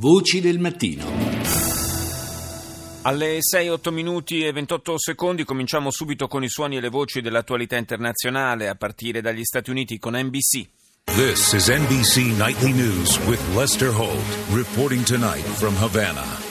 [0.00, 1.06] Voci del mattino.
[3.02, 7.76] Alle 6-8 minuti e 28 secondi cominciamo subito con i suoni e le voci dell'attualità
[7.76, 10.68] internazionale a partire dagli Stati Uniti con NBC.
[11.16, 14.22] This is NBC Nightly News with Lester Holt,
[14.52, 16.47] reporting tonight from Havana.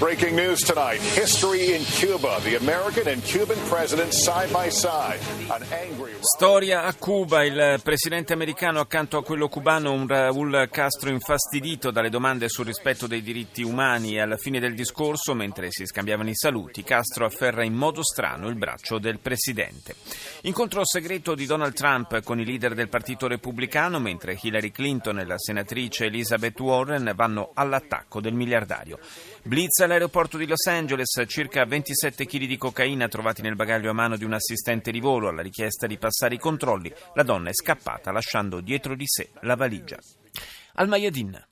[0.00, 2.40] Breaking news tonight history in Cuba.
[2.42, 5.20] The American and Cuban presidents side by side.
[5.50, 6.16] An angry.
[6.20, 12.08] Storia a Cuba, il presidente americano accanto a quello cubano, un Raúl Castro infastidito dalle
[12.08, 16.82] domande sul rispetto dei diritti umani alla fine del discorso, mentre si scambiavano i saluti,
[16.82, 19.96] Castro afferra in modo strano il braccio del presidente.
[20.42, 25.26] Incontro segreto di Donald Trump con i leader del Partito Repubblicano, mentre Hillary Clinton e
[25.26, 28.98] la senatrice Elizabeth Warren vanno all'attacco del miliardario.
[29.43, 34.17] Blitz all'aeroporto di Los Angeles, circa 27 kg di cocaina trovati nel bagaglio a mano
[34.17, 36.91] di un assistente di volo alla richiesta di passare i controlli.
[37.13, 39.97] La donna è scappata lasciando dietro di sé la valigia.
[40.73, 41.43] Al Mayadin.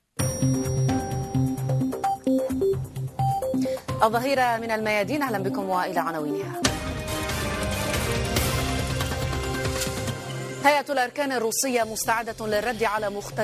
[4.04, 6.60] الظهيرة من الميادين أهلا بكم وإلى عناوينها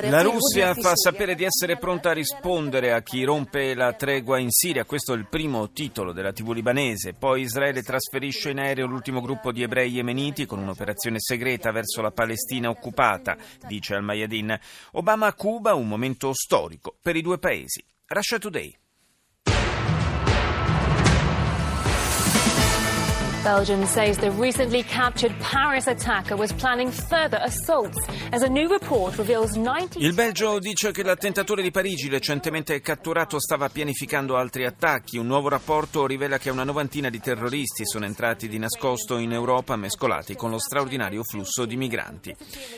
[0.09, 4.51] La Russia fa sapere di essere pronta a rispondere a chi rompe la tregua in
[4.51, 4.83] Siria.
[4.83, 7.13] Questo è il primo titolo della TV libanese.
[7.13, 12.11] Poi Israele trasferisce in aereo l'ultimo gruppo di ebrei yemeniti con un'operazione segreta verso la
[12.11, 14.59] Palestina occupata, dice Al-Mayadin.
[14.91, 17.81] Obama a Cuba, un momento storico per i due paesi.
[18.07, 18.84] Russia Today.
[23.45, 27.95] Belgium says the recently captured Paris attacker was planning further assaults
[28.31, 33.39] as a new report reveals 90 Il Belgio dice che l'attentatore di Parigi recentemente catturato
[33.39, 35.19] stava pianificando altri attacchi.
[35.19, 39.75] Un nuovo rapporto rivela che una novantina di terroristi sono entrati di nascosto in Europa
[39.75, 42.35] mescolati con lo straordinario flusso di migranti.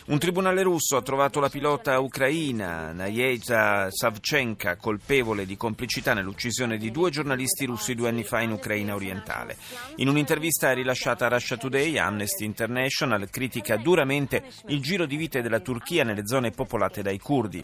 [0.08, 6.92] Un tribunale russo ha trovato la pilota ucraina Nayeza Savchenka colpevole di complicità nell'uccisione di
[6.92, 9.56] due giornalisti russi due anni fa in Ucraina orientale.
[9.96, 15.44] In un'intervista L'intervista rilasciata a Russia Today, Amnesty International critica duramente il giro di vite
[15.44, 17.64] della Turchia nelle zone popolate dai curdi,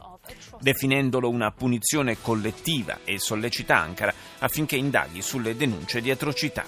[0.59, 6.65] definendolo una punizione collettiva e sollecita Ankara affinché indaghi sulle denunce di atrocità.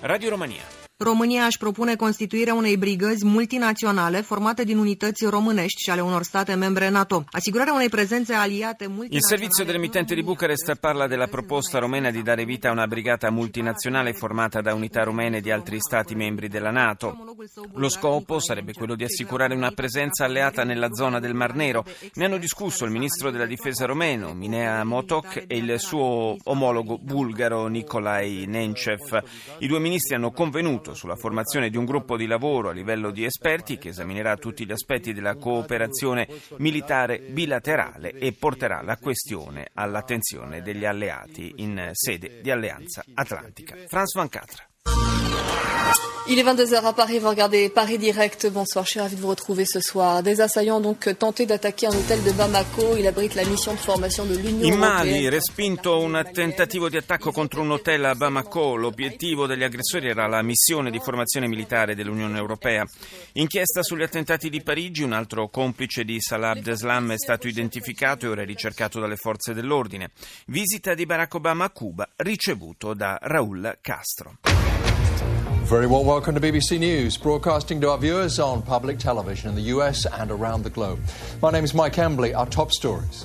[0.00, 0.79] Radio Romania.
[1.02, 6.54] România își propune constituirea unei brigăzi multinaționale formate din unități românești și ale unor state
[6.54, 7.24] membre NATO.
[7.30, 9.16] Asigurarea unei prezenze aliate multinazionale...
[9.16, 13.30] Il servizio dell'emittente di Bucarest parla della proposta romena di dare vita a una brigata
[13.30, 17.16] multinazionale formata da unità rumene di altri stati membri della NATO.
[17.74, 21.84] Lo scopo sarebbe quello di assicurare una presenza alleata nella zona del Mar Nero.
[22.14, 27.68] Ne hanno discusso il ministro della difesa romeno, Minea Motok, e il suo omologo bulgaro,
[27.68, 29.22] Nikolai Nencev.
[29.60, 33.24] I due ministri hanno convenuto sulla formazione di un gruppo di lavoro a livello di
[33.24, 36.28] esperti che esaminerà tutti gli aspetti della cooperazione
[36.58, 43.76] militare bilaterale e porterà la questione all'attenzione degli alleati in sede di Alleanza Atlantica.
[43.86, 44.69] Franz Van Catra.
[46.30, 48.46] Il est 22h à Paris, vous regardez Paris Direct.
[48.52, 50.22] Bonsoir, je suis ravie de vous retrouver ce soir.
[50.22, 52.96] Des assaillants ont donc tenté d'attaquer un hôtel de Bamako.
[52.96, 54.78] Il abrite la mission de formation de l'Union In.
[54.78, 58.76] Mali, respinto un tentativo di attacco contro un hotel a Bamako.
[58.76, 62.84] L'obiettivo degli aggressori era la missione di formazione militare dell'Unione Europea.
[63.32, 68.28] Inchiesta sugli attentati di Parigi, un altro complice di Salah Abdeslam è stato identificato e
[68.28, 70.12] ora è ricercato dalle forze dell'ordine.
[70.46, 74.36] Visita di Barack Obama a Cuba, ricevuto da Raúl Castro.
[75.70, 79.62] Very warm welcome to BBC News, broadcasting to our viewers on public television in the
[79.76, 80.98] US and around the globe.
[81.40, 82.34] My name is Mike Embley.
[82.34, 83.24] Our top stories.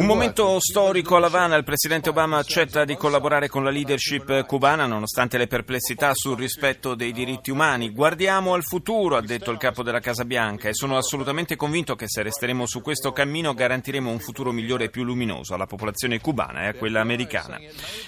[0.00, 4.86] Un momento storico a Havana, il presidente Obama accetta di collaborare con la leadership cubana
[4.86, 7.90] nonostante le perplessità sul rispetto dei diritti umani.
[7.90, 12.08] Guardiamo al futuro, ha detto il capo della Casa Bianca, e sono assolutamente convinto che
[12.08, 16.62] se resteremo su questo cammino garantiremo un futuro migliore e più luminoso alla popolazione cubana
[16.62, 17.58] e a quella americana.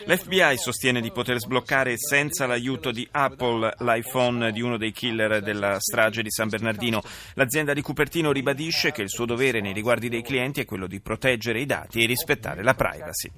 [0.05, 5.81] L'FBI sostiene di poter sbloccare senza l'aiuto di Apple l'iPhone di uno dei killer della
[5.81, 7.03] strage di San Bernardino.
[7.35, 11.01] L'azienda di Cupertino ribadisce che il suo dovere nei riguardi dei clienti è quello di
[11.01, 13.31] proteggere i dati e rispettare la privacy.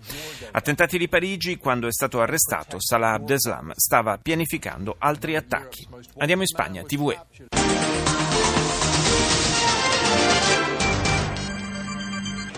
[0.51, 5.87] Attentati di Parigi, quando è stato arrestato, Salah Abdeslam stava pianificando altri attacchi.
[6.17, 8.78] Andiamo in Spagna, TVE.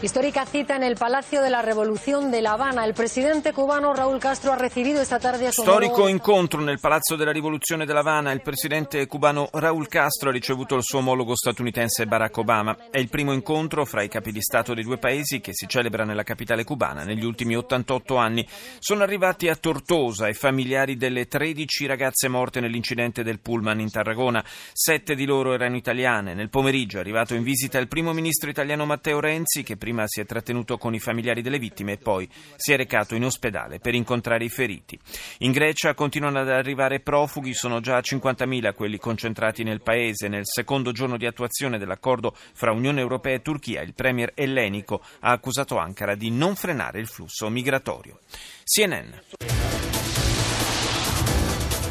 [0.03, 2.87] Histórica cita en el Palacio de la Revolución de La Habana.
[2.87, 7.17] El presidente cubano Raúl Castro ha recibido esta tarde a su Storico incontro nel Palazzo
[7.17, 8.33] della Rivoluzione della Habana.
[8.33, 12.75] Il presidente cubano Raúl Castro ha ricevuto il suo omologo statunitense Barack Obama.
[12.91, 16.05] È il primo incontro fra i capi di Stato dei due paesi che si celebra
[16.05, 18.49] nella capitale cubana negli ultimi 88 anni.
[18.79, 24.43] Sono arrivati a Tortosa i familiari delle 13 ragazze morte nell'incidente del pullman in Tarragona.
[24.73, 26.33] Sette di loro erano italiane.
[26.33, 30.05] Nel pomeriggio è arrivato in visita il primo ministro italiano Matteo Renzi che prima prima
[30.07, 33.81] si è trattenuto con i familiari delle vittime e poi si è recato in ospedale
[33.81, 34.97] per incontrare i feriti.
[35.39, 40.29] In Grecia continuano ad arrivare profughi, sono già 50.000 quelli concentrati nel paese.
[40.29, 45.33] Nel secondo giorno di attuazione dell'accordo fra Unione Europea e Turchia, il premier ellenico ha
[45.33, 48.21] accusato Ankara di non frenare il flusso migratorio.
[48.65, 50.00] CNN.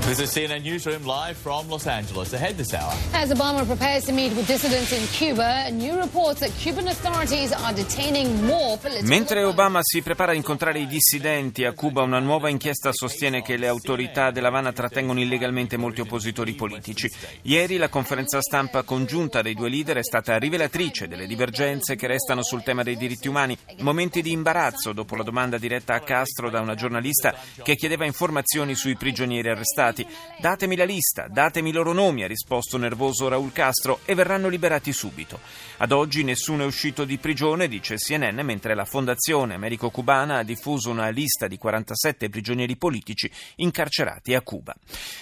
[0.09, 2.33] This is CNN Newsroom live from Los Angeles.
[2.33, 2.91] Ahead this hour.
[3.13, 7.71] As Obama prepares to meet with dissidents in Cuba, new reports that Cuban authorities are
[7.71, 12.49] detaining more political Mentre Obama si prepara a incontrare i dissidenti a Cuba, una nuova
[12.49, 17.07] inchiesta sostiene che le autorità dell'Havana trattengono illegalmente molti oppositori politici.
[17.43, 22.41] Ieri la conferenza stampa congiunta dei due leader è stata rivelatrice delle divergenze che restano
[22.41, 26.61] sul tema dei diritti umani, momenti di imbarazzo dopo la domanda diretta a Castro da
[26.61, 30.07] una giornalista che chiedeva informazioni sui prigionieri arrestati arrestati.
[30.39, 34.93] Datemi la lista, datemi i loro nomi, ha risposto nervoso Raul Castro, e verranno liberati
[34.93, 35.39] subito.
[35.77, 40.89] Ad oggi nessuno è uscito di prigione, dice CNN, mentre la Fondazione Americo-Cubana ha diffuso
[40.89, 44.75] una lista di 47 prigionieri politici incarcerati a Cuba.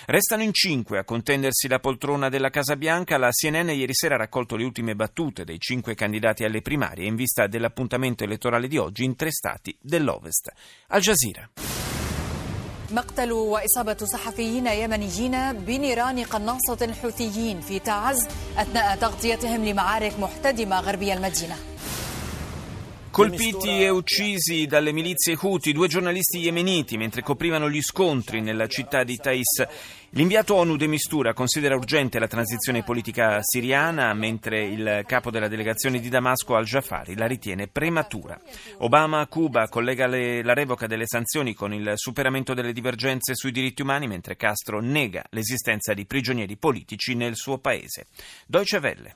[0.05, 3.17] Restano in cinque a contendersi la poltrona della Casa Bianca.
[3.17, 7.15] La CNN ieri sera ha raccolto le ultime battute dei cinque candidati alle primarie in
[7.15, 10.51] vista dell'appuntamento elettorale di oggi in tre stati dell'Ovest.
[10.87, 11.49] Al Jazeera.
[12.91, 21.55] مقتل وإصابة صحفيين يمنيين بنيران قناصة الحوثيين في تعز أثناء تغطيتهم لمعارك محتدمة غربي المدينة.
[23.17, 29.03] Colpiti e uccisi dalle milizie Houthi due giornalisti yemeniti mentre coprivano gli scontri nella città
[29.03, 29.65] di Thais.
[30.11, 35.99] L'inviato ONU de Mistura considera urgente la transizione politica siriana, mentre il capo della delegazione
[35.99, 38.39] di Damasco al-Jafari la ritiene prematura.
[38.81, 43.51] Obama a Cuba collega le, la revoca delle sanzioni con il superamento delle divergenze sui
[43.51, 48.05] diritti umani, mentre Castro nega l'esistenza di prigionieri politici nel suo paese.
[48.45, 49.15] Deutsche Welle.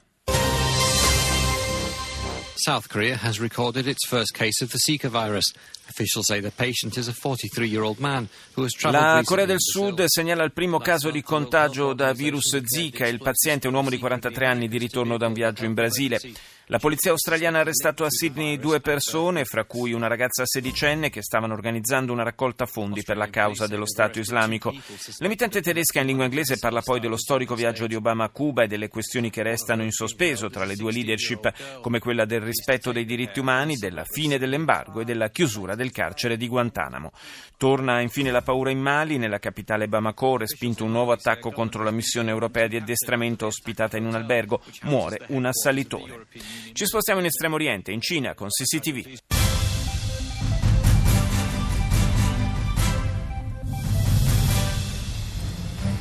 [2.63, 5.51] South Korea has recorded its first case of the Zika virus.
[5.89, 10.03] Officials say the patient is a 43-year-old man who has traveled La Corea del Sud
[10.05, 13.07] segnala il primo caso di contagio da virus Zika.
[13.07, 16.21] Il paziente è un uomo di 43 anni di ritorno da un viaggio in Brasile.
[16.71, 21.21] La polizia australiana ha arrestato a Sydney due persone, fra cui una ragazza sedicenne che
[21.21, 24.73] stavano organizzando una raccolta fondi per la causa dello Stato islamico.
[25.17, 28.67] L'emittente tedesca in lingua inglese parla poi dello storico viaggio di Obama a Cuba e
[28.67, 33.03] delle questioni che restano in sospeso tra le due leadership, come quella del rispetto dei
[33.03, 37.11] diritti umani, della fine dell'embargo e della chiusura del carcere di Guantanamo.
[37.57, 41.91] Torna infine la paura in Mali, nella capitale Bamako, respinto un nuovo attacco contro la
[41.91, 46.27] missione europea di addestramento ospitata in un albergo, muore un assalitore.
[46.60, 49.18] Ci spostiamo in Estremo Oriente, in Cina, con CCTV.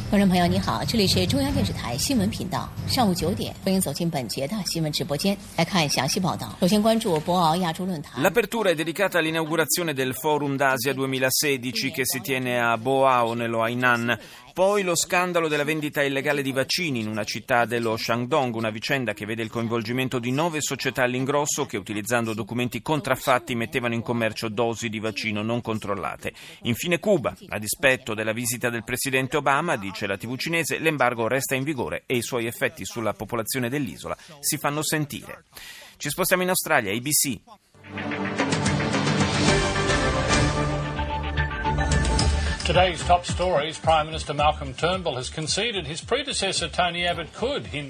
[0.07, 6.56] 观众朋友，你好，这里是中央电视台新闻频道，上午九点，欢迎走进本节的新闻直播间，来看详细报道。
[6.62, 8.24] 首先关注博鳌亚洲论坛。
[8.24, 14.18] L'apertura è dedicata all'inaugurazione del Forum d'Asia 2016 che si tiene a Boao, nello Hainan.
[14.52, 19.12] Poi lo scandalo della vendita illegale di vaccini in una città dello Shandong, una vicenda
[19.12, 24.49] che vede il coinvolgimento di nove società all'ingrosso che utilizzando documenti contraffatti mettevano in commercio
[24.49, 26.32] dosi di vaccino non controllate.
[26.62, 31.55] Infine Cuba, a dispetto della visita del presidente Obama, dice la TV cinese, l'embargo resta
[31.55, 35.44] in vigore e i suoi effetti sulla popolazione dell'isola si fanno sentire.
[35.96, 37.41] Ci spostiamo in Australia, ABC.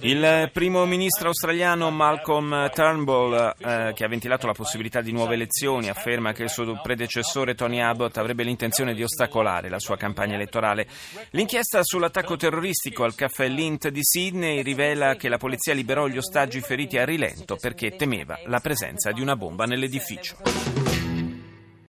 [0.07, 5.91] Il primo ministro australiano Malcolm Turnbull, eh, che ha ventilato la possibilità di nuove elezioni,
[5.91, 10.87] afferma che il suo predecessore Tony Abbott avrebbe l'intenzione di ostacolare la sua campagna elettorale.
[11.33, 16.63] L'inchiesta sull'attacco terroristico al caffè Lint di Sydney rivela che la polizia liberò gli ostaggi
[16.63, 21.00] feriti a rilento perché temeva la presenza di una bomba nell'edificio.